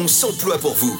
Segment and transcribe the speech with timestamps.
[0.00, 0.96] On s'emploie pour vous.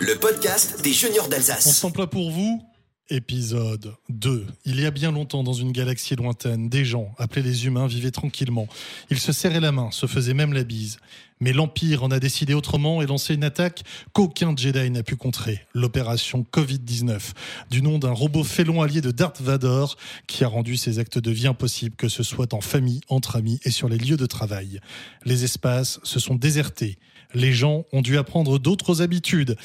[0.00, 1.76] Le podcast des juniors On d'Alsace.
[1.76, 2.62] s'emploie pour vous
[3.10, 4.46] Épisode 2.
[4.64, 8.12] Il y a bien longtemps, dans une galaxie lointaine, des gens, appelés les humains, vivaient
[8.12, 8.68] tranquillement.
[9.10, 10.98] Ils se serraient la main, se faisaient même la bise.
[11.40, 13.82] Mais l'Empire en a décidé autrement et lancé une attaque
[14.12, 15.66] qu'aucun Jedi n'a pu contrer.
[15.74, 17.32] L'opération Covid-19,
[17.70, 19.86] du nom d'un robot félon allié de Darth Vader,
[20.26, 23.58] qui a rendu ses actes de vie impossibles, que ce soit en famille, entre amis
[23.64, 24.80] et sur les lieux de travail.
[25.24, 26.98] Les espaces se sont désertés.
[27.32, 29.56] Les gens ont dû apprendre d'autres habitudes.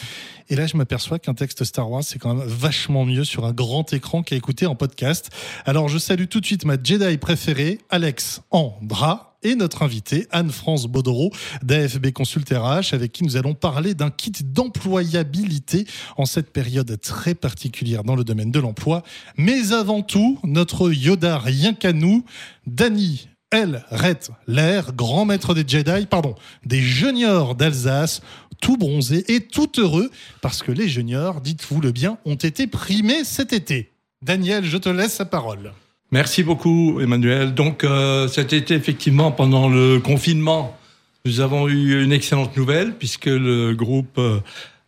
[0.50, 3.54] Et là, je m'aperçois qu'un texte Star Wars, c'est quand même vachement mieux sur un
[3.54, 5.30] grand écran qu'à écouter en podcast.
[5.66, 10.88] Alors, je salue tout de suite ma Jedi préférée, Alex Andra, et notre invitée, Anne-France
[10.88, 11.32] Baudreau,
[11.62, 15.86] d'AFB Consult RH, avec qui nous allons parler d'un kit d'employabilité
[16.18, 19.04] en cette période très particulière dans le domaine de l'emploi.
[19.38, 22.26] Mais avant tout, notre Yoda rien qu'à nous,
[22.66, 26.34] Dany El Ret l'air, grand maître des Jedi, pardon,
[26.66, 28.22] des juniors d'Alsace,
[28.62, 30.10] tout bronzés et tout heureux,
[30.42, 33.92] parce que les juniors, dites-vous le bien, ont été primés cet été.
[34.24, 35.72] Daniel, je te laisse la parole.
[36.12, 37.54] Merci beaucoup, Emmanuel.
[37.54, 40.78] Donc, euh, cet été, effectivement, pendant le confinement,
[41.26, 44.40] nous avons eu une excellente nouvelle, puisque le groupe euh,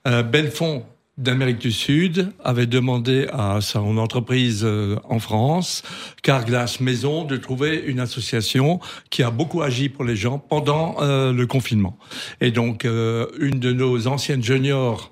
[0.07, 0.85] euh, Belfond
[1.17, 5.81] d'Amérique du Sud avait demandé à son entreprise euh, en France,
[6.21, 8.79] Carglass Maison, de trouver une association
[9.09, 11.97] qui a beaucoup agi pour les gens pendant le confinement.
[12.39, 15.11] Et donc, une de nos anciennes juniors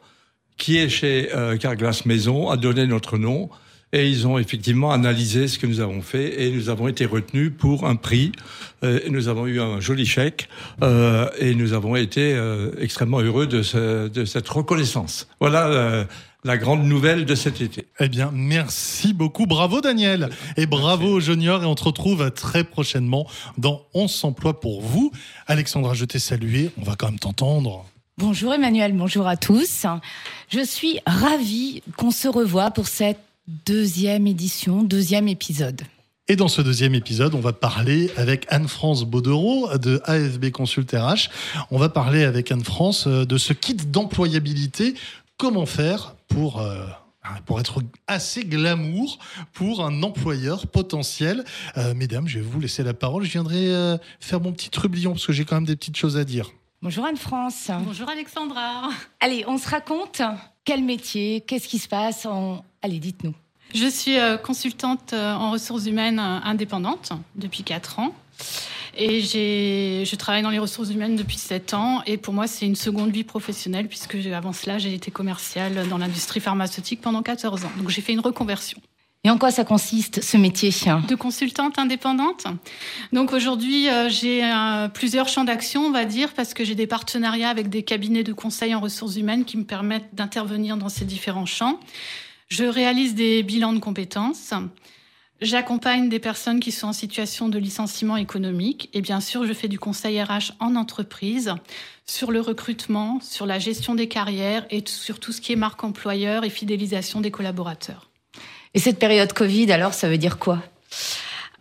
[0.57, 3.49] qui est chez Carglass Maison a donné notre nom
[3.95, 7.51] et ils ont effectivement analysé ce que nous avons fait et nous avons été retenus
[7.57, 8.31] pour un prix.
[8.83, 10.49] Euh, et nous avons eu un joli chèque
[10.83, 15.27] euh, et nous avons été euh, extrêmement heureux de, ce- de cette reconnaissance.
[15.39, 16.03] Voilà euh,
[16.43, 17.87] la grande nouvelle de cet été.
[17.99, 19.45] Eh bien, merci beaucoup.
[19.47, 20.29] Bravo, Daniel.
[20.57, 21.63] Et bravo aux juniors.
[21.63, 23.25] Et on te retrouve très prochainement
[23.57, 25.11] dans On s'emploie pour vous.
[25.47, 26.69] Alexandra, je t'ai salué.
[26.79, 27.85] On va quand même t'entendre.
[28.17, 29.85] Bonjour Emmanuel, bonjour à tous.
[30.49, 35.81] Je suis ravie qu'on se revoie pour cette deuxième édition, deuxième épisode.
[36.27, 41.29] Et dans ce deuxième épisode, on va parler avec Anne-France Baudereau de AFB Consult RH.
[41.69, 44.95] On va parler avec Anne-France euh, de ce kit d'employabilité.
[45.37, 46.87] Comment faire pour, euh,
[47.45, 49.19] pour être assez glamour
[49.53, 51.43] pour un employeur potentiel?
[51.77, 53.23] Euh, Mesdames, je vais vous laisser la parole.
[53.23, 56.23] Je viendrai faire mon petit trublion parce que j'ai quand même des petites choses à
[56.23, 56.49] dire.
[56.81, 57.71] Bonjour Anne-France.
[57.83, 58.89] Bonjour Alexandra.
[59.19, 60.21] Allez, on se raconte
[60.65, 62.63] quel métier, qu'est-ce qui se passe en...
[62.81, 63.33] Allez, dites-nous.
[63.73, 68.13] Je suis euh, consultante euh, en ressources humaines euh, indépendante depuis 4 ans.
[68.97, 72.01] Et je travaille dans les ressources humaines depuis 7 ans.
[72.05, 75.97] Et pour moi, c'est une seconde vie professionnelle puisque avant cela, j'ai été commerciale dans
[75.97, 77.71] l'industrie pharmaceutique pendant 14 ans.
[77.77, 78.79] Donc j'ai fait une reconversion.
[79.25, 82.45] Et en quoi ça consiste ce métier de consultante indépendante.
[83.11, 86.85] Donc aujourd'hui, euh, j'ai euh, plusieurs champs d'action, on va dire, parce que j'ai des
[86.85, 91.05] partenariats avec des cabinets de conseil en ressources humaines qui me permettent d'intervenir dans ces
[91.05, 91.79] différents champs.
[92.49, 94.53] Je réalise des bilans de compétences.
[95.41, 99.67] J'accompagne des personnes qui sont en situation de licenciement économique et bien sûr, je fais
[99.67, 101.55] du conseil RH en entreprise
[102.05, 105.83] sur le recrutement, sur la gestion des carrières et sur tout ce qui est marque
[105.83, 108.11] employeur et fidélisation des collaborateurs.
[108.75, 110.61] Et cette période Covid, alors, ça veut dire quoi?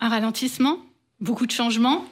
[0.00, 0.78] Un ralentissement,
[1.20, 2.04] beaucoup de changements.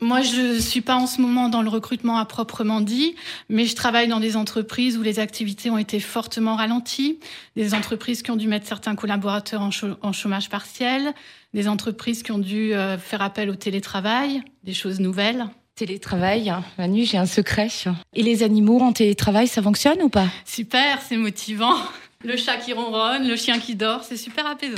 [0.00, 3.16] Moi, je ne suis pas en ce moment dans le recrutement à proprement dit,
[3.48, 7.18] mais je travaille dans des entreprises où les activités ont été fortement ralenties,
[7.56, 11.14] des entreprises qui ont dû mettre certains collaborateurs en, chômage partiel,
[11.52, 15.46] des entreprises qui ont dû euh, faire appel au télétravail, des choses nouvelles.
[15.74, 16.54] Télétravail.
[16.78, 17.68] Manu, j'ai un secret.
[18.14, 20.28] Et les animaux en télétravail, ça fonctionne ou pas?
[20.44, 21.74] Super, c'est motivant.
[22.24, 24.74] Le chat qui ronronne, le chien qui dort, c'est super apaisant.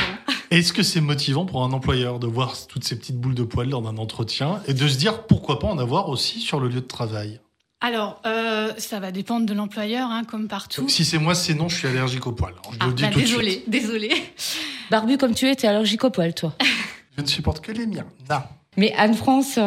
[0.51, 3.71] Est-ce que c'est motivant pour un employeur de voir toutes ces petites boules de poils
[3.71, 6.83] lors d'un entretien et de se dire pourquoi pas en avoir aussi sur le lieu
[6.83, 7.41] de travail?
[7.81, 10.87] Alors, euh, ça va dépendre de l'employeur, hein, comme partout.
[10.91, 12.53] Si c'est moi, c'est non, je suis allergique aux poils.
[12.73, 13.71] Je Ah, le dis bah, tout de désolé, suite.
[13.71, 14.11] désolé.
[14.91, 16.53] Barbu comme tu es, t'es allergique au poil, toi.
[17.17, 18.07] Je ne supporte que les miens.
[18.29, 18.41] Non.
[18.77, 19.59] Mais Anne-France,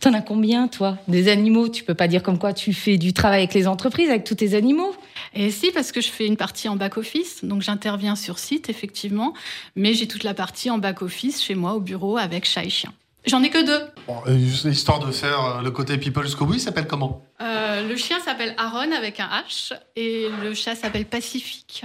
[0.00, 0.98] t'en as combien, toi?
[1.08, 4.10] Des animaux Tu peux pas dire comme quoi tu fais du travail avec les entreprises,
[4.10, 4.92] avec tous tes animaux
[5.34, 9.32] Et si, parce que je fais une partie en back-office, donc j'interviens sur site, effectivement,
[9.76, 12.92] mais j'ai toute la partie en back-office chez moi au bureau avec chat et chien.
[13.26, 13.86] J'en ai que deux.
[14.06, 14.36] Bon, euh,
[14.70, 17.22] histoire de faire euh, le côté people jusqu'au bout, il s'appelle comment?
[17.42, 21.84] Euh, le chien s'appelle Aaron avec un H et le chat s'appelle Pacifique.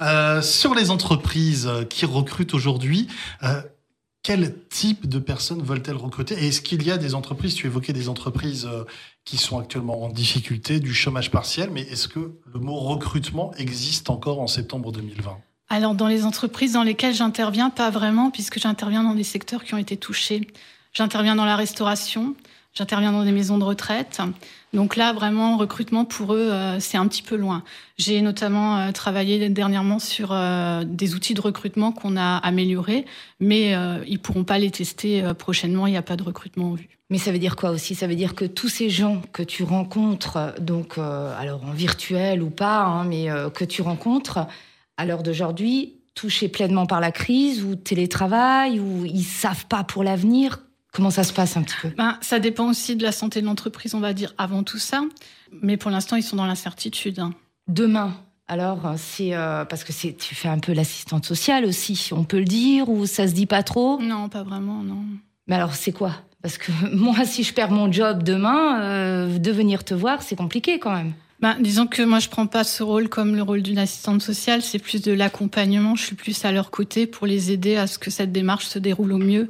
[0.00, 3.06] Euh, Sur les entreprises qui recrutent aujourd'hui,
[3.44, 3.62] euh,
[4.22, 7.92] quel type de personnes veulent-elles recruter Et est-ce qu'il y a des entreprises, tu évoquais
[7.92, 8.84] des entreprises euh,
[9.24, 14.10] qui sont actuellement en difficulté, du chômage partiel, mais est-ce que le mot recrutement existe
[14.10, 15.38] encore en septembre 2020
[15.68, 19.74] Alors, dans les entreprises dans lesquelles j'interviens, pas vraiment, puisque j'interviens dans des secteurs qui
[19.74, 20.46] ont été touchés.
[20.92, 22.36] J'interviens dans la restauration,
[22.74, 24.22] J'interviens dans des maisons de retraite.
[24.72, 27.62] Donc là, vraiment, recrutement pour eux, euh, c'est un petit peu loin.
[27.98, 33.04] J'ai notamment euh, travaillé dernièrement sur euh, des outils de recrutement qu'on a améliorés,
[33.40, 33.74] mais
[34.06, 35.86] ils pourront pas les tester prochainement.
[35.86, 36.88] Il n'y a pas de recrutement en vue.
[37.10, 37.94] Mais ça veut dire quoi aussi?
[37.94, 42.48] Ça veut dire que tous ces gens que tu rencontres, donc alors en virtuel ou
[42.48, 44.46] pas, hein, mais que tu rencontres
[44.96, 50.04] à l'heure d'aujourd'hui, touchés pleinement par la crise ou télétravail ou ils savent pas pour
[50.04, 50.60] l'avenir
[50.92, 51.88] Comment ça se passe un petit peu?
[51.96, 55.02] Ben, Ça dépend aussi de la santé de l'entreprise, on va dire, avant tout ça.
[55.62, 57.18] Mais pour l'instant, ils sont dans l'incertitude.
[57.18, 57.32] Hein.
[57.66, 58.14] Demain,
[58.48, 62.38] alors, c'est euh, parce que c'est, tu fais un peu l'assistante sociale aussi, on peut
[62.38, 63.98] le dire, ou ça se dit pas trop?
[64.00, 65.04] Non, pas vraiment, non.
[65.46, 66.12] Mais alors, c'est quoi?
[66.42, 70.36] Parce que moi, si je perds mon job demain, euh, de venir te voir, c'est
[70.36, 71.12] compliqué quand même.
[71.40, 74.62] Ben, disons que moi, je prends pas ce rôle comme le rôle d'une assistante sociale,
[74.62, 77.98] c'est plus de l'accompagnement, je suis plus à leur côté pour les aider à ce
[77.98, 79.48] que cette démarche se déroule au mieux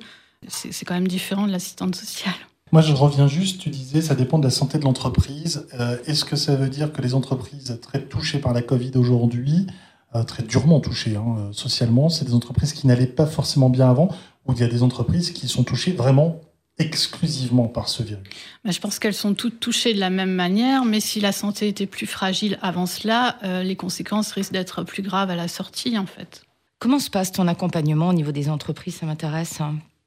[0.49, 2.35] c'est quand même différent de l'assistante sociale.
[2.73, 5.67] Moi, je reviens juste, tu disais, ça dépend de la santé de l'entreprise.
[5.79, 9.67] Euh, est-ce que ça veut dire que les entreprises très touchées par la Covid aujourd'hui,
[10.15, 13.91] euh, très durement touchées hein, euh, socialement, c'est des entreprises qui n'allaient pas forcément bien
[13.91, 14.09] avant,
[14.47, 16.41] ou il y a des entreprises qui sont touchées vraiment
[16.79, 18.25] exclusivement par ce virus?
[18.65, 21.69] Bah, Je pense qu'elles sont toutes touchées de la même manière, mais si la santé
[21.69, 26.07] était plus fragile avant cela, les conséquences risquent d'être plus graves à la sortie, en
[26.07, 26.45] fait.
[26.79, 28.97] Comment se passe ton accompagnement au niveau des entreprises?
[28.97, 29.61] Ça m'intéresse.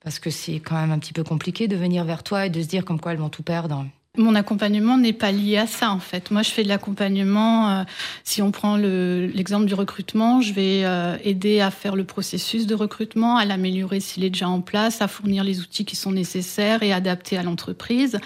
[0.05, 2.61] Parce que c'est quand même un petit peu compliqué de venir vers toi et de
[2.61, 3.87] se dire comme quoi elles vont tout perdre.
[4.17, 6.29] Mon accompagnement n'est pas lié à ça en fait.
[6.29, 7.71] Moi, je fais de l'accompagnement.
[7.71, 7.83] Euh,
[8.23, 12.75] si on prend l'exemple du recrutement, je vais euh, aider à faire le processus de
[12.75, 16.83] recrutement, à l'améliorer s'il est déjà en place, à fournir les outils qui sont nécessaires
[16.83, 18.19] et adaptés à l'entreprise.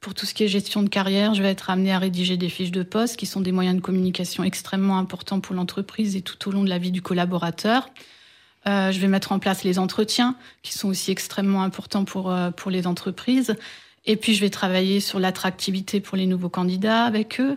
[0.00, 2.48] Pour tout ce qui est gestion de carrière, je vais être amenée à rédiger des
[2.48, 6.48] fiches de poste qui sont des moyens de communication extrêmement importants pour l'entreprise et tout
[6.48, 7.90] au long de la vie du collaborateur.
[8.68, 12.50] Euh, je vais mettre en place les entretiens, qui sont aussi extrêmement importants pour, euh,
[12.50, 13.54] pour les entreprises.
[14.06, 17.56] Et puis, je vais travailler sur l'attractivité pour les nouveaux candidats avec eux,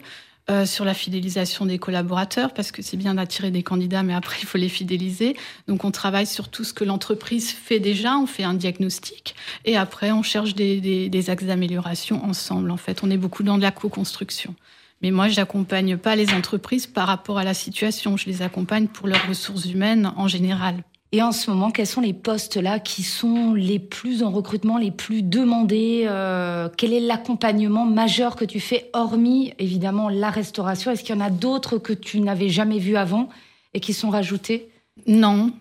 [0.52, 4.38] euh, sur la fidélisation des collaborateurs, parce que c'est bien d'attirer des candidats, mais après,
[4.42, 5.36] il faut les fidéliser.
[5.68, 9.36] Donc, on travaille sur tout ce que l'entreprise fait déjà, on fait un diagnostic,
[9.66, 12.70] et après, on cherche des, des, des axes d'amélioration ensemble.
[12.70, 14.54] En fait, on est beaucoup dans de la co-construction.
[15.02, 18.18] Mais moi, j'accompagne pas les entreprises par rapport à la situation.
[18.18, 20.84] Je les accompagne pour leurs ressources humaines en général.
[21.12, 24.78] Et en ce moment, quels sont les postes là qui sont les plus en recrutement,
[24.78, 30.92] les plus demandés euh, Quel est l'accompagnement majeur que tu fais, hormis évidemment la restauration?
[30.92, 33.30] Est-ce qu'il y en a d'autres que tu n'avais jamais vus avant
[33.74, 34.70] et qui sont rajoutés?
[35.08, 35.52] Non,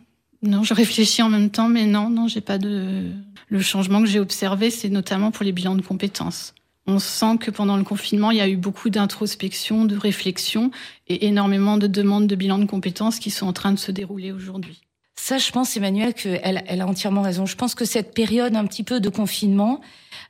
[0.43, 3.05] non, je réfléchis en même temps, mais non, non, j'ai pas de.
[3.49, 6.55] Le changement que j'ai observé, c'est notamment pour les bilans de compétences.
[6.87, 10.71] On sent que pendant le confinement, il y a eu beaucoup d'introspection, de réflexion
[11.07, 14.33] et énormément de demandes de bilans de compétences qui sont en train de se dérouler
[14.33, 14.83] aujourd'hui.
[15.21, 17.45] Ça, je pense, Emmanuel, qu'elle elle a entièrement raison.
[17.45, 19.81] Je pense que cette période un petit peu de confinement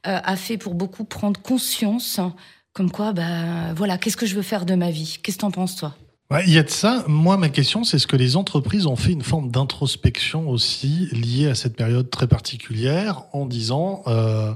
[0.07, 2.21] euh, a fait pour beaucoup prendre conscience,
[2.73, 5.19] comme quoi, bah, voilà, qu'est-ce que je veux faire de ma vie?
[5.23, 5.95] Qu'est-ce que t'en penses, toi?
[6.47, 7.05] Il y a de ça.
[7.07, 11.49] Moi, ma question, c'est ce que les entreprises ont fait une forme d'introspection aussi liée
[11.49, 14.55] à cette période très particulière en disant euh,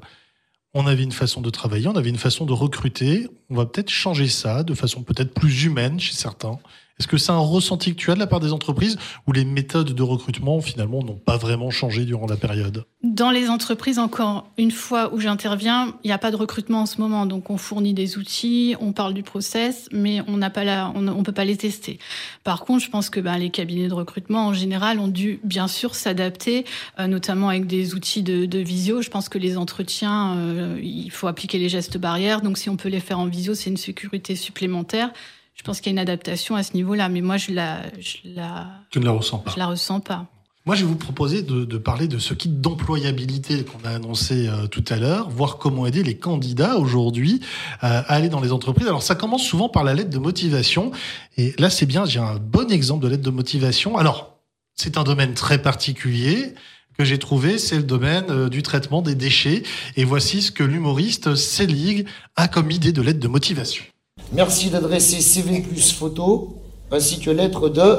[0.75, 3.90] on avait une façon de travailler, on avait une façon de recruter, on va peut-être
[3.90, 6.58] changer ça de façon peut-être plus humaine chez certains.
[6.98, 8.96] Est-ce que c'est un ressenti que tu as de la part des entreprises
[9.26, 12.84] ou les méthodes de recrutement finalement n'ont pas vraiment changé durant la période?
[13.02, 16.86] Dans les entreprises, encore une fois où j'interviens, il n'y a pas de recrutement en
[16.86, 17.26] ce moment.
[17.26, 21.22] Donc on fournit des outils, on parle du process, mais on n'a pas la, on,
[21.22, 21.99] peut pas les tester.
[22.44, 25.68] Par contre, je pense que ben, les cabinets de recrutement en général ont dû bien
[25.68, 26.64] sûr s'adapter,
[27.00, 29.02] euh, notamment avec des outils de, de, visio.
[29.02, 32.42] Je pense que les entretiens, euh, il faut appliquer les gestes barrières.
[32.42, 35.11] Donc si on peut les faire en visio, c'est une sécurité supplémentaire
[35.54, 38.18] je pense qu'il y a une adaptation à ce niveau-là, mais moi, je la, je
[38.25, 38.66] la.
[38.90, 39.52] Tu ne la ressens pas.
[39.52, 40.26] Je la ressens pas.
[40.64, 44.47] Moi, je vais vous proposer de, de parler de ce kit d'employabilité qu'on a annoncé
[44.47, 47.40] euh, tout à l'heure, voir comment aider les candidats aujourd'hui
[47.82, 48.87] euh, à aller dans les entreprises.
[48.87, 50.92] Alors, ça commence souvent par la lettre de motivation.
[51.37, 53.99] Et là, c'est bien, j'ai un bon exemple de lettre de motivation.
[53.99, 54.38] Alors,
[54.76, 56.54] c'est un domaine très particulier
[56.97, 59.64] que j'ai trouvé, c'est le domaine euh, du traitement des déchets.
[59.97, 62.06] Et voici ce que l'humoriste Célig
[62.37, 63.85] a comme idée de lettre de motivation.
[64.34, 66.54] Merci d'adresser CV plus photo
[66.90, 67.98] ainsi que lettre de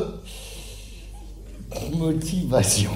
[1.95, 2.89] motivation.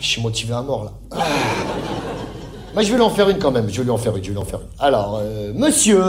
[0.00, 1.22] Je suis motivé à mort là.
[2.74, 3.68] Mais je vais lui en faire une quand même.
[3.68, 4.22] Je vais lui en faire une.
[4.22, 4.68] Je vais lui en faire une.
[4.78, 6.02] Alors, euh, monsieur,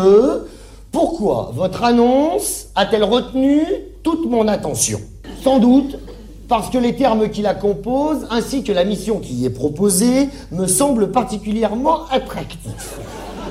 [0.93, 3.65] pourquoi votre annonce a-t-elle retenu
[4.03, 5.01] toute mon attention?
[5.43, 5.97] Sans doute
[6.47, 10.29] parce que les termes qui la composent ainsi que la mission qui y est proposée
[10.51, 12.99] me semblent particulièrement attractifs.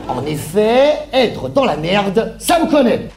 [0.09, 3.09] En effet, être dans la merde, ça me connaît.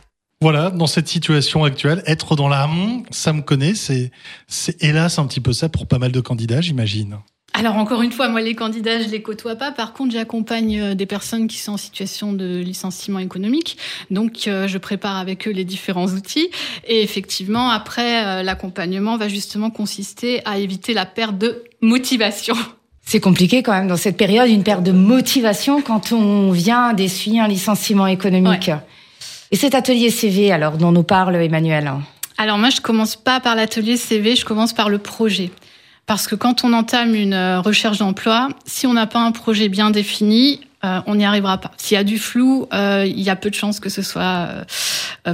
[0.42, 2.68] Voilà, dans cette situation actuelle, être dans la
[3.12, 4.12] ça me connaît, c'est,
[4.48, 7.18] c'est hélas un petit peu ça pour pas mal de candidats, j'imagine.
[7.54, 9.72] alors encore une fois, moi les candidats, je les côtoie pas.
[9.72, 13.78] Par contre, j'accompagne euh, des personnes qui sont en situation de licenciement économique.
[14.12, 16.50] Donc euh, je prépare avec eux les différents outils.
[16.88, 22.56] Et effectivement, après, euh, l'accompagnement va justement consister à éviter la perte de motivation.
[23.10, 27.40] C'est compliqué quand même dans cette période, une perte de motivation quand on vient d'essuyer
[27.40, 28.70] un licenciement économique.
[29.50, 31.92] Et cet atelier CV, alors, dont nous parle Emmanuel
[32.38, 35.50] Alors moi, je commence pas par l'atelier CV, je commence par le projet.
[36.06, 39.70] Parce que quand on entame une euh, recherche d'emploi, si on n'a pas un projet
[39.70, 41.72] bien défini, euh, on n'y arrivera pas.
[41.78, 44.50] S'il y a du flou, euh, il y a peu de chances que ce soit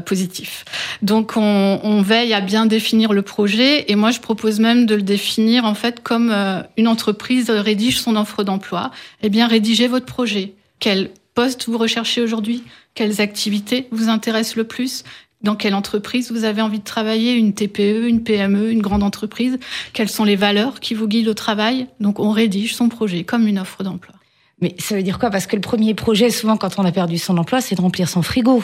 [0.05, 0.65] positif.
[1.01, 4.95] Donc on, on, veille à bien définir le projet et moi je propose même de
[4.95, 6.33] le définir en fait comme
[6.75, 8.91] une entreprise rédige son offre d'emploi.
[9.21, 10.53] Eh bien rédigez votre projet.
[10.79, 12.63] Quel poste vous recherchez aujourd'hui?
[12.95, 15.03] Quelles activités vous intéressent le plus?
[15.41, 19.59] Dans quelle entreprise vous avez envie de travailler, une TPE, une PME, une grande entreprise,
[19.93, 21.87] quelles sont les valeurs qui vous guident au travail?
[21.99, 24.15] Donc on rédige son projet comme une offre d'emploi.
[24.61, 25.29] Mais ça veut dire quoi?
[25.29, 28.09] Parce que le premier projet, souvent quand on a perdu son emploi, c'est de remplir
[28.09, 28.63] son frigo.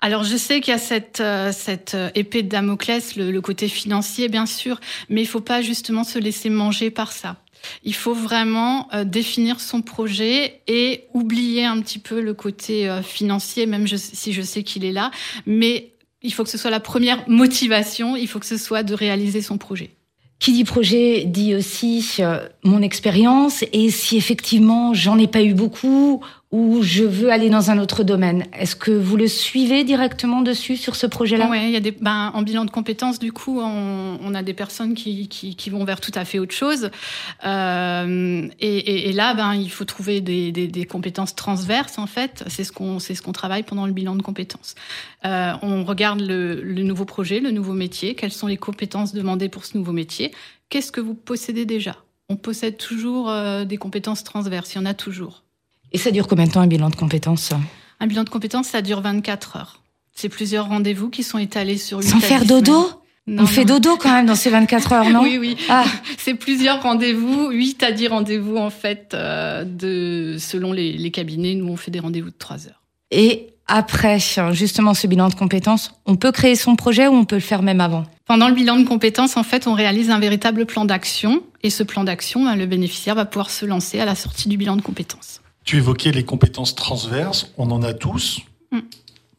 [0.00, 3.40] Alors je sais qu'il y a cette, euh, cette euh, épée de Damoclès, le, le,
[3.40, 4.78] côté financier bien sûr,
[5.08, 7.36] mais il faut pas justement se laisser manger par ça.
[7.84, 13.02] Il faut vraiment euh, définir son projet et oublier un petit peu le côté euh,
[13.02, 15.10] financier, même si je sais qu'il est là.
[15.46, 18.94] Mais il faut que ce soit la première motivation, il faut que ce soit de
[18.94, 19.90] réaliser son projet.
[20.38, 23.64] Qui dit projet dit aussi euh, mon expérience.
[23.72, 28.04] Et si effectivement j'en ai pas eu beaucoup ou je veux aller dans un autre
[28.04, 28.46] domaine.
[28.54, 31.48] Est-ce que vous le suivez directement dessus sur ce projet-là?
[31.50, 34.42] Oui, il y a des, ben, en bilan de compétences, du coup, on, on a
[34.42, 36.90] des personnes qui, qui, qui, vont vers tout à fait autre chose.
[37.44, 42.44] Euh, et, et, là, ben, il faut trouver des, des, des compétences transverses, en fait.
[42.46, 44.74] C'est ce qu'on c'est ce qu'on travaille pendant le bilan de compétences.
[45.26, 49.50] Euh, on regarde le, le nouveau projet, le nouveau métier, quelles sont les compétences demandées
[49.50, 50.32] pour ce nouveau métier,
[50.70, 51.96] qu'est-ce que vous possédez déjà?
[52.30, 55.42] On possède toujours euh, des compétences transverses, il y en a toujours.
[55.92, 57.52] Et ça dure combien de temps un bilan de compétences?
[58.00, 59.82] Un bilan de compétences, ça dure 24 heures.
[60.14, 62.90] C'est plusieurs rendez-vous qui sont étalés sur Sans faire dodo?
[63.26, 65.22] non, On fait dodo quand même dans ces 24 heures, non?
[65.22, 65.56] Oui, oui.
[65.68, 65.84] Ah.
[66.18, 71.54] C'est plusieurs rendez-vous, 8 à 10 rendez-vous en fait, euh, de, selon les, les cabinets.
[71.54, 72.82] Nous, on fait des rendez-vous de 3 heures.
[73.10, 74.18] Et après,
[74.52, 77.62] justement, ce bilan de compétences, on peut créer son projet ou on peut le faire
[77.62, 78.04] même avant?
[78.24, 81.42] Pendant le bilan de compétences, en fait, on réalise un véritable plan d'action.
[81.62, 84.56] Et ce plan d'action, ben, le bénéficiaire va pouvoir se lancer à la sortie du
[84.56, 85.40] bilan de compétences.
[85.68, 88.40] Tu évoquais les compétences transverses, on en a tous.
[88.72, 88.78] Mm.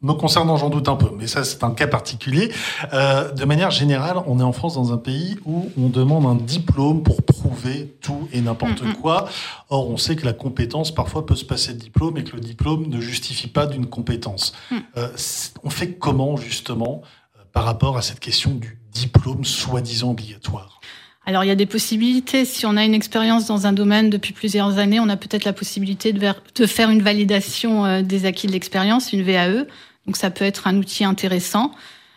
[0.02, 2.52] Me concernant, j'en doute un peu, mais ça, c'est un cas particulier.
[2.92, 6.36] Euh, de manière générale, on est en France dans un pays où on demande un
[6.36, 9.00] diplôme pour prouver tout et n'importe mm -hmm.
[9.00, 9.28] quoi.
[9.70, 12.42] Or, on sait que la compétence, parfois, peut se passer de diplôme et que le
[12.42, 14.52] diplôme ne justifie pas d'une compétence.
[14.70, 14.76] Mm.
[14.98, 15.08] Euh,
[15.64, 20.80] on fait comment, justement, euh, par rapport à cette question du diplôme soi-disant obligatoire?
[21.30, 22.44] Alors il y a des possibilités.
[22.44, 25.52] Si on a une expérience dans un domaine depuis plusieurs années, on a peut-être la
[25.52, 26.20] possibilité de,
[26.56, 29.66] de, faire une validation euh, des acquis de l'expérience, une VAE.
[30.06, 31.70] Donc ça peut être un outil intéressant.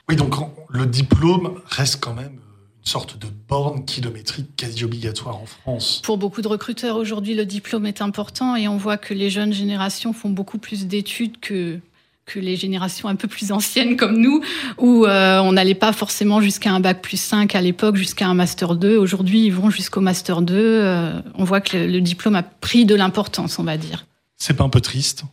[0.10, 0.34] Oui, donc
[0.70, 6.02] le diplôme reste quand même une sorte de borne kilométrique quasi obligatoire en France.
[6.04, 9.54] Pour beaucoup de recruteurs aujourd'hui, le diplôme est important et on voit que les jeunes
[9.54, 11.80] générations font beaucoup plus d'études que
[12.26, 14.42] que les générations un peu plus anciennes comme nous,
[14.78, 18.34] où euh, on n'allait pas forcément jusqu'à un bac plus 5 à l'époque, jusqu'à un
[18.34, 18.98] master 2.
[18.98, 20.56] Aujourd'hui, ils vont jusqu'au master 2.
[20.56, 24.06] Euh, on voit que le, le diplôme a pris de l'importance, on va dire.
[24.38, 25.24] C'est pas un peu triste?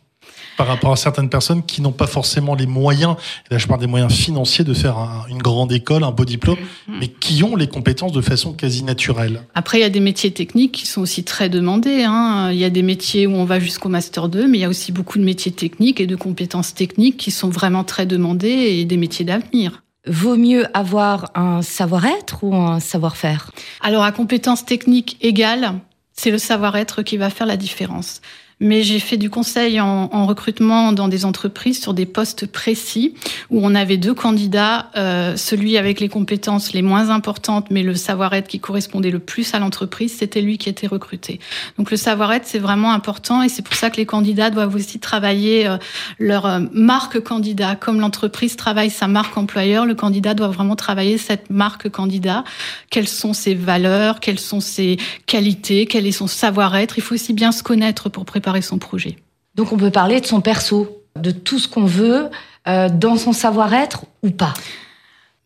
[0.61, 3.15] Par rapport à certaines personnes qui n'ont pas forcément les moyens,
[3.49, 6.23] et là je parle des moyens financiers de faire un, une grande école, un beau
[6.23, 6.93] diplôme, mmh.
[6.99, 9.41] mais qui ont les compétences de façon quasi naturelle.
[9.55, 12.03] Après, il y a des métiers techniques qui sont aussi très demandés.
[12.03, 12.51] Hein.
[12.51, 14.69] Il y a des métiers où on va jusqu'au Master 2, mais il y a
[14.69, 18.85] aussi beaucoup de métiers techniques et de compétences techniques qui sont vraiment très demandés et
[18.85, 19.81] des métiers d'avenir.
[20.05, 23.49] Vaut mieux avoir un savoir-être ou un savoir-faire?
[23.81, 25.73] Alors, à compétences techniques égales,
[26.13, 28.21] c'est le savoir-être qui va faire la différence
[28.61, 33.15] mais j'ai fait du conseil en, en, recrutement dans des entreprises sur des postes précis
[33.49, 37.95] où on avait deux candidats, euh, celui avec les compétences les moins importantes, mais le
[37.95, 41.39] savoir-être qui correspondait le plus à l'entreprise, c'était lui qui était recruté.
[41.79, 44.99] Donc le savoir-être, c'est vraiment important et c'est pour ça que les candidats doivent aussi
[44.99, 45.77] travailler euh,
[46.19, 47.75] leur euh, marque candidat.
[47.75, 52.43] Comme l'entreprise travaille sa marque employeur, le candidat doit vraiment travailler cette marque candidat.
[52.91, 56.99] Quelles sont ses valeurs, quelles sont ses qualités, quel est son savoir-être?
[56.99, 59.15] Il faut aussi bien se connaître pour préparer son projet.
[59.55, 62.29] Donc on peut parler de son perso, de tout ce qu'on veut
[62.67, 64.53] euh, dans son savoir-être ou pas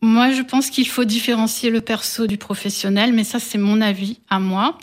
[0.02, 4.18] moi, je pense qu'il faut différencier le perso du professionnel, mais ça, c'est mon avis
[4.28, 4.78] à moi.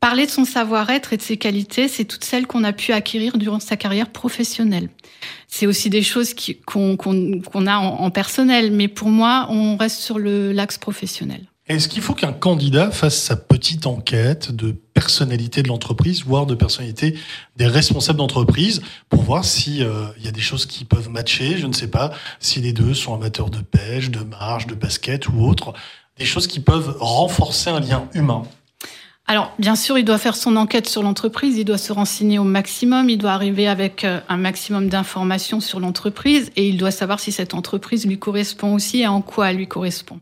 [0.00, 3.38] Parler de son savoir-être et de ses qualités, c'est toutes celles qu'on a pu acquérir
[3.38, 4.90] durant sa carrière professionnelle.
[5.48, 6.34] C'est aussi des choses
[6.66, 11.46] qu'on qu qu a en, en, personnel, mais pour moi, on reste sur l'axe professionnel.
[11.70, 16.56] Est-ce qu'il faut qu'un candidat fasse sa petite enquête de personnalité de l'entreprise, voire de
[16.56, 17.16] personnalité
[17.54, 21.68] des responsables d'entreprise, pour voir s'il euh, y a des choses qui peuvent matcher, je
[21.68, 22.10] ne sais pas,
[22.40, 25.72] si les deux sont amateurs de pêche, de marche, de basket ou autre,
[26.18, 28.42] des choses qui peuvent renforcer un lien humain?
[29.28, 32.44] Alors, bien sûr, il doit faire son enquête sur l'entreprise, il doit se renseigner au
[32.44, 37.20] maximum, il doit arriver avec euh, un maximum d'informations sur l'entreprise et il doit savoir
[37.20, 40.18] si cette entreprise lui correspond aussi et en quoi elle lui correspond.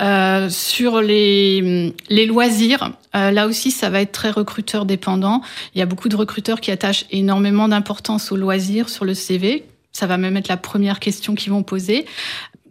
[0.00, 5.42] Euh, sur les, les loisirs, euh, là aussi, ça va être très recruteur dépendant.
[5.74, 9.64] Il y a beaucoup de recruteurs qui attachent énormément d'importance aux loisirs sur le CV.
[9.92, 12.06] Ça va même être la première question qu'ils vont poser.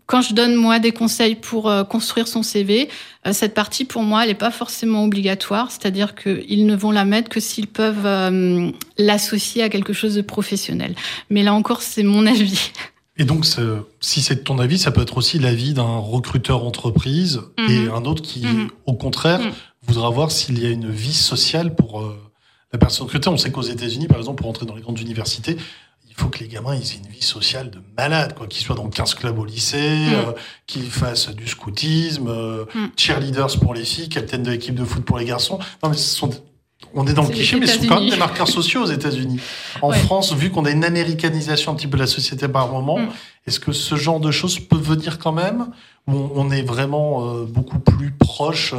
[0.06, 2.88] Quand je donne moi des conseils pour euh, construire son CV,
[3.26, 7.04] euh, cette partie pour moi elle n'est pas forcément obligatoire, c'est-à-dire qu'ils ne vont la
[7.04, 10.96] mettre que s'ils peuvent l'associer à quelque chose de professionnel.
[11.30, 12.72] Mais là encore, c'est mon avis.
[13.18, 13.46] Et donc,
[14.00, 17.92] si c'est ton avis, ça peut être aussi l'avis d'un recruteur entreprise et mhm.
[17.92, 18.70] un autre qui, mhm.
[18.86, 19.52] au contraire, mhm.
[19.82, 22.04] voudra voir s'il y a une vie sociale pour
[22.72, 23.30] la personne recrutée.
[23.30, 25.58] On sait qu'aux États-Unis, par exemple, pour entrer dans les grandes universités,
[26.18, 28.76] il faut que les gamins ils aient une vie sociale de malade, quoi, qu'ils soient
[28.76, 30.32] dans 15 clubs au lycée, euh,
[30.66, 35.20] qu'ils fassent du scoutisme, euh, cheerleaders pour les filles, capitaine de l'équipe de foot pour
[35.20, 35.60] les garçons.
[35.84, 36.32] Non, mais ce sont,
[36.94, 39.40] on est dans le cliché, mais ce sont quand même des marqueurs sociaux aux États-Unis.
[39.82, 43.00] En France, vu qu'on a une américanisation un petit peu de la société par moment,
[43.00, 43.10] mm.
[43.46, 45.68] est-ce que ce genre de choses peut venir quand même
[46.08, 48.74] Ou on est vraiment euh, beaucoup plus proche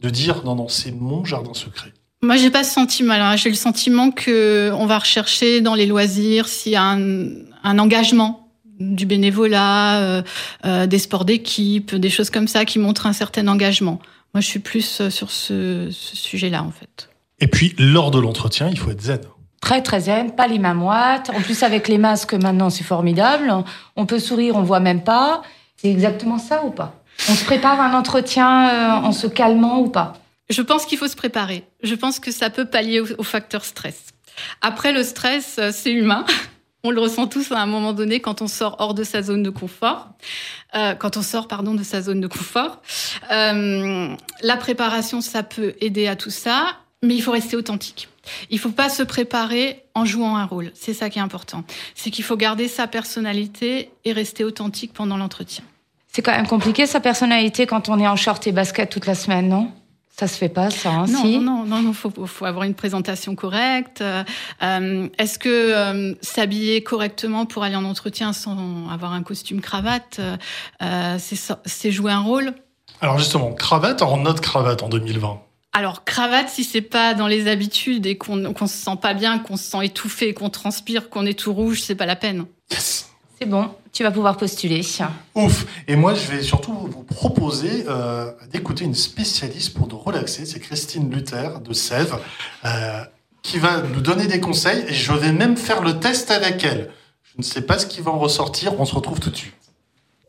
[0.00, 1.92] de dire non, non, c'est mon jardin secret?
[2.20, 3.36] Moi, j'ai pas ce sentiment.
[3.36, 7.28] J'ai le sentiment que on va rechercher dans les loisirs s'il y a un,
[7.62, 8.48] un, engagement
[8.80, 10.22] du bénévolat, euh,
[10.64, 14.00] euh, des sports d'équipe, des choses comme ça qui montrent un certain engagement.
[14.34, 17.08] Moi, je suis plus euh, sur ce, ce sujet-là, en fait.
[17.40, 19.20] Et puis, lors de l'entretien, il faut être zen.
[19.60, 21.30] Très très zen, pas les mains moites.
[21.30, 23.52] En plus, avec les masques maintenant, c'est formidable.
[23.96, 25.42] On peut sourire, on voit même pas.
[25.76, 26.94] C'est exactement ça ou pas?
[27.28, 30.14] On se prépare un entretien en se calmant ou pas?
[30.50, 31.64] Je pense qu'il faut se préparer.
[31.82, 34.06] Je pense que ça peut pallier au, facteur stress.
[34.62, 36.24] Après, le stress, euh, c'est humain.
[36.84, 39.42] On le ressent tous à un moment donné quand on sort hors de sa zone
[39.42, 40.10] de confort,
[40.76, 42.80] euh, quand on sort pardon de sa zone de confort.
[43.32, 48.08] Euh, la préparation, ça peut aider à tout ça, mais il faut rester authentique.
[48.50, 50.70] Il faut pas se préparer en jouant un rôle.
[50.74, 51.64] C'est ça qui est important.
[51.94, 55.64] C'est qu'il faut garder sa personnalité et rester authentique pendant l'entretien.
[56.12, 59.14] C'est quand même compliqué sa personnalité quand on est en short et basket toute la
[59.14, 59.70] semaine, non?
[60.18, 60.90] Ça se fait pas, ça.
[60.90, 64.00] Hein, non, non, non, non, faut, faut avoir une présentation correcte.
[64.00, 70.20] Euh, Est-ce que euh, s'habiller correctement pour aller en entretien sans avoir un costume cravate,
[70.82, 72.52] euh, c'est jouer un rôle?
[73.00, 75.40] Alors justement, cravate en notre cravate en 2020.
[75.78, 79.38] Alors cravate, si c'est pas dans les habitudes et qu'on qu se sent pas bien,
[79.38, 82.46] qu'on se sent étouffé, qu'on transpire, qu'on est tout rouge, c'est pas la peine.
[82.72, 83.10] Yes.
[83.38, 84.80] C'est bon, tu vas pouvoir postuler.
[85.36, 85.66] Ouf.
[85.86, 90.46] Et moi, je vais surtout vous proposer euh, d'écouter une spécialiste pour nous relaxer.
[90.46, 92.20] C'est Christine Luther de Sèvres,
[92.64, 93.04] euh,
[93.42, 94.84] qui va nous donner des conseils.
[94.88, 96.90] Et je vais même faire le test avec elle.
[97.22, 98.80] Je ne sais pas ce qui va en ressortir.
[98.80, 99.54] On se retrouve tout de suite.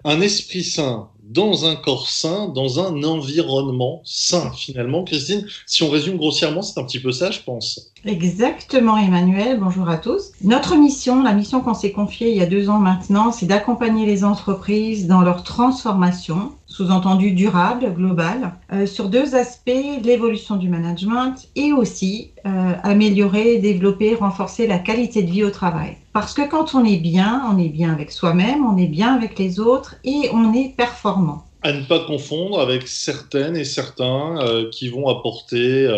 [0.05, 5.03] Un esprit sain dans un corps sain, dans un environnement sain, finalement.
[5.03, 7.91] Christine, si on résume grossièrement, c'est un petit peu ça, je pense.
[8.03, 9.59] Exactement, Emmanuel.
[9.59, 10.31] Bonjour à tous.
[10.43, 14.07] Notre mission, la mission qu'on s'est confiée il y a deux ans maintenant, c'est d'accompagner
[14.07, 19.71] les entreprises dans leur transformation, sous-entendu durable, globale, euh, sur deux aspects,
[20.03, 25.97] l'évolution du management et aussi euh, améliorer, développer, renforcer la qualité de vie au travail.
[26.13, 29.37] Parce que quand on est bien, on est bien avec soi-même, on est bien avec
[29.39, 31.43] les autres et on est performant.
[31.63, 35.89] À ne pas confondre avec certaines et certains euh, qui vont apporter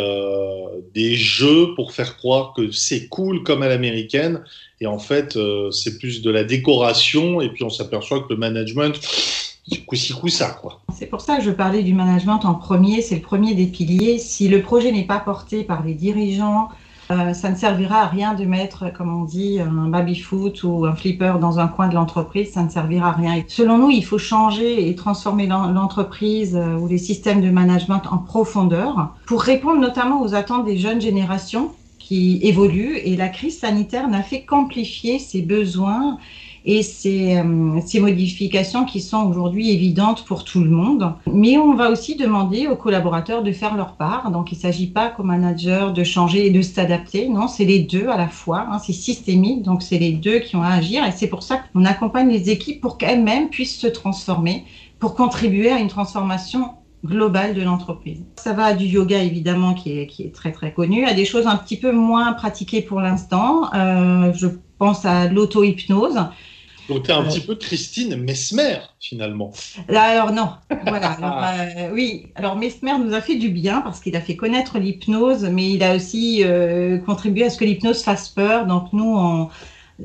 [0.96, 4.42] des jeux pour faire croire que c'est cool comme à l'américaine.
[4.80, 5.38] Et en fait,
[5.72, 7.42] c'est plus de la décoration.
[7.42, 9.00] Et puis on s'aperçoit que le management,
[10.94, 13.02] c'est pour ça que je parlais du management en premier.
[13.02, 14.18] C'est le premier des piliers.
[14.18, 16.70] Si le projet n'est pas porté par les dirigeants,
[17.10, 20.96] euh, ça ne servira à rien de mettre, comme on dit, un baby-foot ou un
[20.96, 22.52] flipper dans un coin de l'entreprise.
[22.52, 23.44] Ça ne servira à rien.
[23.48, 28.18] Selon nous, il faut changer et transformer l'entreprise euh, ou les systèmes de management en
[28.18, 32.98] profondeur pour répondre notamment aux attentes des jeunes générations qui évoluent.
[32.98, 36.18] Et la crise sanitaire n'a fait qu'amplifier ces besoins
[36.66, 41.14] et ces, euh, ces modifications qui sont aujourd'hui évidentes pour tout le monde.
[41.32, 44.32] Mais on va aussi demander aux collaborateurs de faire leur part.
[44.32, 47.30] Donc il ne s'agit pas comme manager de changer et de s'adapter.
[47.30, 48.68] Non, c'est les deux à la fois.
[48.72, 48.80] Hein.
[48.80, 51.06] C'est systémique, donc c'est les deux qui ont à agir.
[51.06, 54.66] Et c'est pour ça qu'on accompagne les équipes pour qu'elles-mêmes puissent se transformer,
[55.00, 56.72] pour contribuer à une transformation
[57.04, 58.24] globale de l'entreprise.
[58.38, 61.48] Ça va du yoga évidemment qui est, qui est très très connu, à des choses
[61.48, 63.74] un petit peu moins pratiquées pour l'instant.
[63.74, 64.48] Euh, je
[64.78, 66.20] pense à l'auto-hypnose
[66.90, 69.52] Donc, tu un petit peu Christine Mesmer, finalement.
[69.88, 70.50] Alors, non.
[70.88, 71.12] Voilà.
[71.22, 72.28] Alors, euh, oui.
[72.36, 75.84] Alors, Mesmer nous a fait du bien parce qu'il a fait connaître l'hypnose, mais il
[75.84, 78.66] a aussi euh, contribué à ce que l'hypnose fasse peur.
[78.66, 79.50] Donc, nous,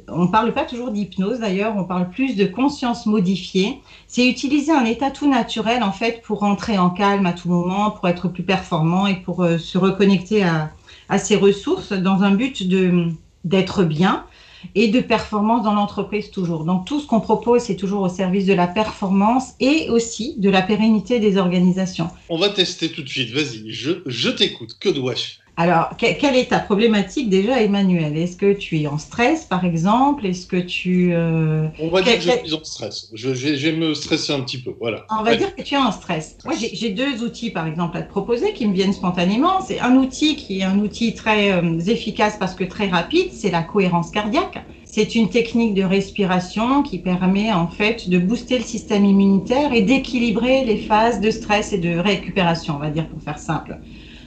[0.08, 3.80] on ne parle pas toujours d'hypnose d'ailleurs, on parle plus de conscience modifiée.
[4.06, 7.90] C'est utiliser un état tout naturel en fait pour rentrer en calme à tout moment,
[7.90, 10.70] pour être plus performant et pour euh, se reconnecter à,
[11.08, 13.08] à ses ressources dans un but de
[13.44, 14.24] d'être bien
[14.74, 16.64] et de performance dans l'entreprise toujours.
[16.64, 20.50] Donc tout ce qu'on propose, c'est toujours au service de la performance et aussi de
[20.50, 22.08] la pérennité des organisations.
[22.28, 25.45] On va tester tout de suite, vas-y, je, je t'écoute, que dois-je faire?
[25.58, 28.14] Alors, quelle est ta problématique déjà, Emmanuel?
[28.18, 30.26] Est-ce que tu es en stress, par exemple?
[30.26, 31.14] Est-ce que tu...
[31.14, 31.66] Euh...
[31.80, 33.10] On va dire que je suis en stress.
[33.14, 35.06] Je, je, vais me stresser un petit peu, voilà.
[35.08, 36.36] On va dire que tu es en stress.
[36.44, 39.62] Moi, j'ai deux outils, par exemple, à te proposer qui me viennent spontanément.
[39.62, 43.50] C'est un outil qui est un outil très euh, efficace parce que très rapide, c'est
[43.50, 44.58] la cohérence cardiaque.
[44.84, 49.82] C'est une technique de respiration qui permet en fait de booster le système immunitaire et
[49.82, 53.78] d'équilibrer les phases de stress et de récupération, on va dire pour faire simple.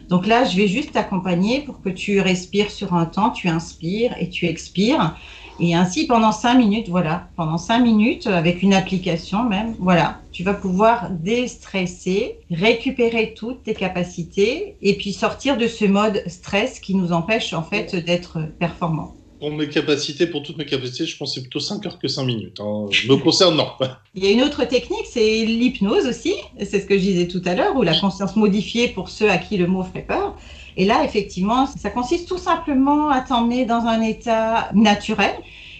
[0.09, 4.15] Donc là, je vais juste t'accompagner pour que tu respires sur un temps, tu inspires
[4.19, 5.15] et tu expires.
[5.59, 10.43] Et ainsi, pendant cinq minutes, voilà, pendant cinq minutes, avec une application même, voilà, tu
[10.43, 16.95] vas pouvoir déstresser, récupérer toutes tes capacités et puis sortir de ce mode stress qui
[16.95, 21.29] nous empêche en fait d'être performant pour mes capacités, pour toutes mes capacités, je pense
[21.29, 22.59] que c'est plutôt 5 heures que 5 minutes.
[22.59, 22.87] Hein.
[23.07, 23.69] Me concerne, non.
[24.15, 26.33] Il y a une autre technique, c'est l'hypnose aussi.
[26.59, 29.37] C'est ce que je disais tout à l'heure, ou la conscience modifiée pour ceux à
[29.37, 30.35] qui le mot ferait peur.
[30.77, 35.33] Et là, effectivement, ça consiste tout simplement à t'emmener dans un état naturel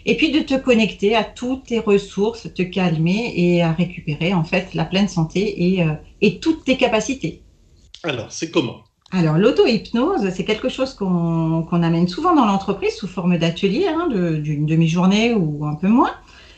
[0.06, 4.44] et puis de te connecter à toutes tes ressources, te calmer et à récupérer en
[4.44, 7.44] fait la pleine santé et, euh, et toutes tes capacités.
[8.04, 8.84] Alors, c'est comment?
[9.12, 14.68] Alors, l'auto-hypnose, c'est quelque chose qu'on amène souvent dans l'entreprise sous forme d'atelier, hein, d'une
[14.68, 16.12] demi-journée ou un peu moins.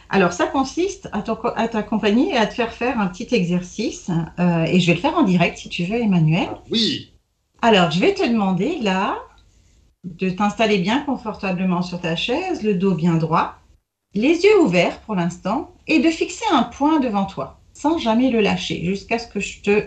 [0.09, 4.11] Alors, ça consiste à t'accompagner et à te faire faire un petit exercice.
[4.39, 6.49] Euh, et je vais le faire en direct si tu veux, Emmanuel.
[6.69, 7.13] Oui.
[7.61, 9.15] Alors, je vais te demander là
[10.03, 13.59] de t'installer bien confortablement sur ta chaise, le dos bien droit,
[14.13, 18.41] les yeux ouverts pour l'instant, et de fixer un point devant toi, sans jamais le
[18.41, 19.83] lâcher, jusqu'à ce que je te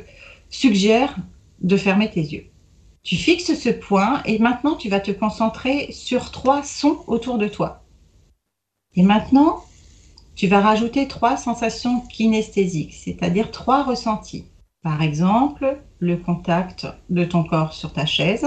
[0.48, 1.16] suggère
[1.60, 2.46] de fermer tes yeux.
[3.04, 7.48] Tu fixes ce point et maintenant tu vas te concentrer sur trois sons autour de
[7.48, 7.82] toi.
[8.96, 9.62] Et maintenant,
[10.34, 14.46] tu vas rajouter trois sensations kinesthésiques, c'est-à-dire trois ressentis.
[14.82, 18.46] Par exemple, le contact de ton corps sur ta chaise,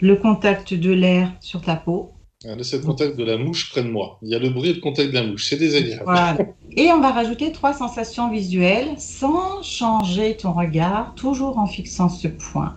[0.00, 2.10] le contact de l'air sur ta peau.
[2.44, 4.18] Ah, c'est le contact de la mouche près de moi.
[4.22, 6.02] Il y a le bruit de contact de la mouche, c'est désagréable.
[6.04, 6.36] Voilà.
[6.76, 12.26] Et on va rajouter trois sensations visuelles sans changer ton regard, toujours en fixant ce
[12.26, 12.76] point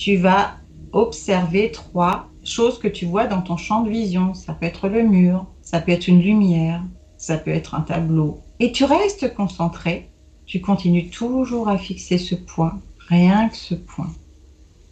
[0.00, 0.56] tu vas
[0.92, 4.32] observer trois choses que tu vois dans ton champ de vision.
[4.32, 6.82] Ça peut être le mur, ça peut être une lumière,
[7.18, 8.40] ça peut être un tableau.
[8.60, 10.08] Et tu restes concentré,
[10.46, 14.10] tu continues toujours à fixer ce point, rien que ce point,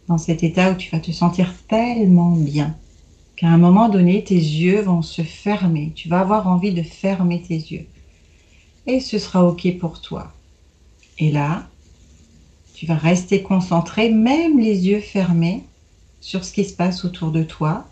[0.07, 2.75] dans cet état où tu vas te sentir tellement bien
[3.35, 5.91] qu'à un moment donné, tes yeux vont se fermer.
[5.95, 7.87] Tu vas avoir envie de fermer tes yeux.
[8.85, 10.31] Et ce sera OK pour toi.
[11.17, 11.68] Et là,
[12.79, 15.65] tu vas rester concentré, même les yeux fermés,
[16.21, 17.83] sur ce qui se passe autour de toi.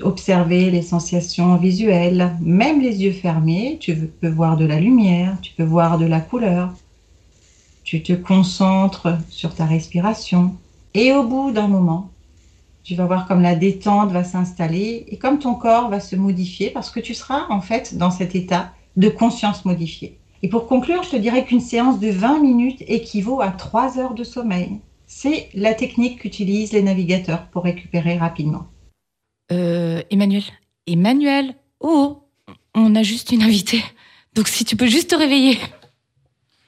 [0.00, 5.52] Observer les sensations visuelles, même les yeux fermés, tu peux voir de la lumière, tu
[5.52, 6.72] peux voir de la couleur.
[7.84, 10.54] Tu te concentres sur ta respiration.
[10.94, 12.10] Et au bout d'un moment,
[12.82, 16.70] tu vas voir comme la détente va s'installer et comme ton corps va se modifier
[16.70, 20.19] parce que tu seras en fait dans cet état de conscience modifiée.
[20.42, 24.14] Et pour conclure, je te dirais qu'une séance de 20 minutes équivaut à 3 heures
[24.14, 24.80] de sommeil.
[25.06, 28.66] C'est la technique qu'utilisent les navigateurs pour récupérer rapidement.
[29.52, 30.44] Euh, Emmanuel
[30.86, 32.22] Emmanuel Oh
[32.74, 33.82] On a juste une invitée.
[34.34, 35.58] Donc si tu peux juste te réveiller.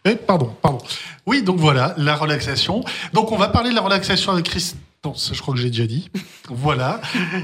[0.04, 0.78] Eh, pardon, pardon.
[1.26, 2.82] Oui, donc voilà, la relaxation.
[3.12, 5.70] Donc on va parler de la relaxation avec Christ non, ça, je crois que j'ai
[5.70, 6.10] déjà dit.
[6.48, 7.00] voilà,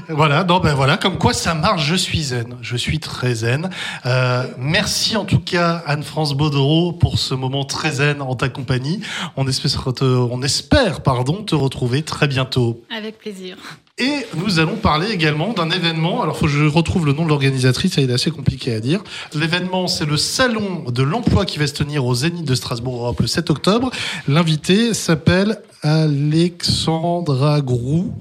[0.07, 0.45] voilà.
[0.45, 1.85] Non, ben voilà, comme quoi ça marche.
[1.85, 2.55] Je suis zen.
[2.61, 3.69] Je suis très zen.
[4.05, 9.01] Euh, merci en tout cas Anne-France Baudreau pour ce moment très zen en ta compagnie.
[9.35, 12.81] On espère, te, on espère, pardon, te retrouver très bientôt.
[12.95, 13.57] Avec plaisir.
[13.99, 16.21] Et nous allons parler également d'un événement.
[16.23, 19.03] Alors, faut que je retrouve le nom de l'organisatrice, ça est assez compliqué à dire.
[19.33, 23.19] L'événement, c'est le salon de l'emploi qui va se tenir au Zénith de Strasbourg Europe
[23.19, 23.91] le 7 octobre.
[24.29, 28.13] L'invité s'appelle Alexandra Grou.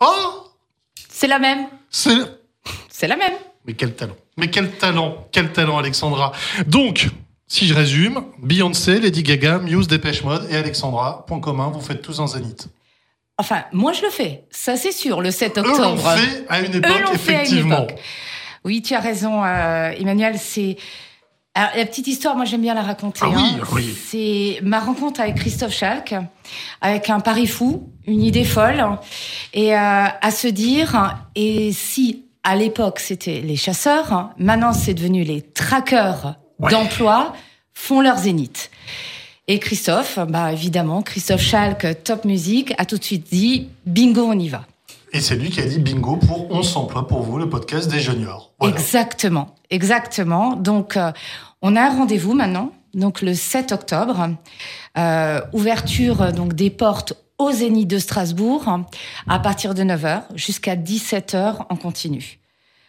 [0.00, 0.44] Oh
[1.08, 1.68] C'est la même.
[1.88, 2.18] C'est
[2.90, 3.32] C'est la même.
[3.66, 4.16] Mais quel talent.
[4.36, 5.26] Mais quel talent.
[5.32, 6.32] Quel talent, Alexandra.
[6.66, 7.08] Donc,
[7.46, 12.02] si je résume, Beyoncé, Lady Gaga, Muse, Dépêche Mode et Alexandra, point commun, vous faites
[12.02, 12.68] tous un Zénith.
[13.38, 15.80] Enfin, moi je le fais, ça c'est sûr, le 7 Eux octobre.
[15.80, 17.84] l'ont fait à une Eux époque, l'ont fait à une effectivement.
[17.84, 17.98] époque.
[18.64, 20.34] Oui, tu as raison, euh, Emmanuel.
[20.38, 20.76] C'est
[21.54, 23.20] alors, la petite histoire, moi j'aime bien la raconter.
[23.22, 23.64] Ah oui, hein.
[23.72, 23.96] oui.
[24.06, 26.14] C'est ma rencontre avec Christophe Schalk,
[26.80, 28.84] avec un pari fou, une idée folle,
[29.54, 29.78] et euh,
[30.20, 36.34] à se dire, et si à l'époque c'était les chasseurs, maintenant c'est devenu les traqueurs
[36.60, 36.72] Ouais.
[36.72, 37.34] d'emploi,
[37.72, 38.70] font leur zénith.
[39.50, 44.38] Et Christophe, bah évidemment, Christophe Schalk, Top Music, a tout de suite dit, bingo, on
[44.38, 44.66] y va.
[45.14, 47.98] Et c'est lui qui a dit bingo pour On s'emploie pour vous, le podcast des
[47.98, 48.52] juniors.
[48.60, 48.76] Voilà.
[48.76, 50.54] Exactement, exactement.
[50.54, 51.12] Donc, euh,
[51.62, 54.28] on a un rendez-vous maintenant, donc le 7 octobre,
[54.98, 58.80] euh, ouverture euh, donc des portes au Zénith de Strasbourg
[59.28, 62.38] à partir de 9h jusqu'à 17h en continu.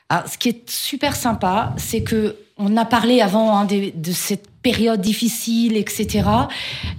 [0.09, 4.49] Alors, ce qui est super sympa, c'est que on a parlé avant hein, de cette
[4.61, 6.27] période difficile, etc.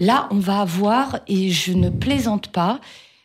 [0.01, 2.81] Là, on va avoir, et je ne plaisante pas,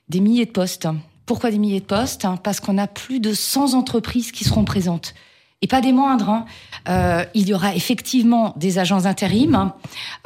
[0.09, 0.87] des milliers de postes.
[1.25, 2.27] Pourquoi des milliers de postes?
[2.43, 5.13] Parce qu'on a plus de 100 entreprises qui seront présentes.
[5.61, 6.29] Et pas des moindres.
[6.29, 6.45] hein.
[6.89, 9.71] Euh, il y aura effectivement des agents intérim,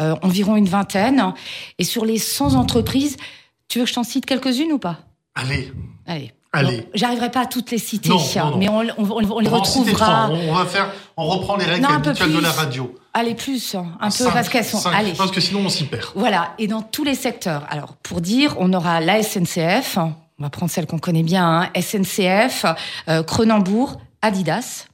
[0.02, 1.34] euh, environ une vingtaine.
[1.78, 3.15] Et sur les 100 entreprises,
[3.69, 4.98] tu veux que je t'en cite quelques-unes ou pas?
[5.36, 5.72] Allez,
[6.08, 6.34] Allez.
[6.52, 6.88] Allez.
[6.95, 8.58] J'arriverai pas à toutes les citer, Non, non, non.
[8.58, 10.32] mais on, on- on- on les retrouvera.
[10.32, 12.95] on va faire, on reprend les règles Non, habituelles de la radio.
[13.13, 14.77] Allez, plus, un peu, Cinq, parce qu'elles sont.
[14.77, 15.13] cinq, Allez.
[15.13, 16.05] Parce que sinon on s'y perd.
[16.15, 17.65] Voilà, et dans tous les secteurs.
[17.69, 21.82] Alors, pour dire, on aura la SNCF, on va prendre celle qu'on connaît bien, hein,
[21.82, 22.65] SNCF,
[23.10, 24.86] euh, Cronenbourg, Adidas,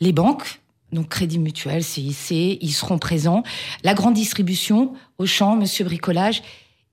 [0.00, 0.60] les banques,
[0.92, 3.42] donc Crédit Mutuel, CIC, ils seront présents,
[3.84, 6.42] la grande distribution, Auchan, Monsieur Bricolage,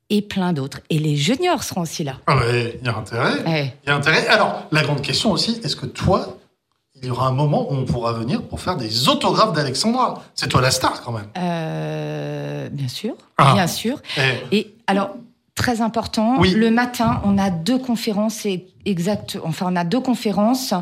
[0.09, 0.79] et plein d'autres.
[0.89, 2.13] Et les juniors seront aussi là.
[2.27, 3.43] Ah ouais, il y a intérêt.
[3.45, 3.75] Ouais.
[3.83, 4.25] Il y a intérêt.
[4.27, 6.37] Alors, la grande question aussi, est-ce que toi,
[7.01, 10.47] il y aura un moment où on pourra venir pour faire des autographes d'Alexandra C'est
[10.49, 11.27] toi la star quand même.
[11.38, 13.53] Euh, bien sûr, Ah.
[13.53, 14.01] bien sûr.
[14.51, 15.12] Eh, Et alors,
[15.55, 16.51] très important, Oui.
[16.53, 20.73] le matin, on a deux conférences, et exact, enfin, on a deux conférences,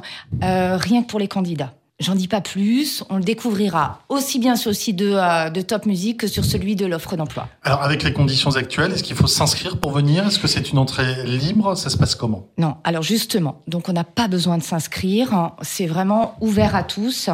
[0.43, 1.73] euh, rien que pour les candidats.
[2.01, 5.62] J'en dis pas plus, on le découvrira aussi bien sur le site de, euh, de
[5.62, 7.47] Top Music que sur celui de l'offre d'emploi.
[7.63, 10.27] Alors, avec les conditions actuelles, est-ce qu'il faut s'inscrire pour venir?
[10.27, 11.75] Est-ce que c'est une entrée libre?
[11.75, 12.49] Ça se passe comment?
[12.58, 17.29] Non, alors justement, donc on n'a pas besoin de s'inscrire, c'est vraiment ouvert à tous.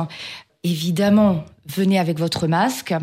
[0.64, 2.94] Évidemment, venez avec votre masque.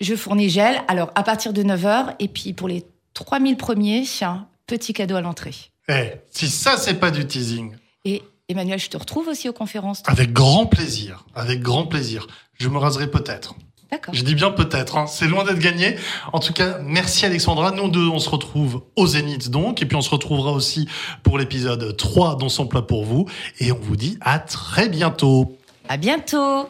[0.00, 4.04] Je fournis gel, alors à partir de 9h, et puis pour les 3000 premiers,
[4.68, 5.54] petit cadeau à l'entrée.
[5.88, 7.72] Eh, si ça, c'est pas du teasing.
[8.04, 10.02] Et Emmanuel, je te retrouve aussi aux conférences.
[10.06, 11.24] Avec grand plaisir.
[11.34, 12.28] Avec grand plaisir.
[12.60, 13.56] Je me raserai peut-être.
[13.90, 14.14] D'accord.
[14.14, 15.06] Je dis bien peut-être, hein.
[15.06, 15.96] c'est loin d'être gagné.
[16.32, 17.72] En tout cas, merci Alexandra.
[17.72, 20.88] Nous deux, on se retrouve au Zénith donc, et puis on se retrouvera aussi
[21.22, 23.26] pour l'épisode 3 d'On s'emploie pour vous.
[23.58, 25.56] Et on vous dit à très bientôt.
[25.88, 26.68] À bientôt.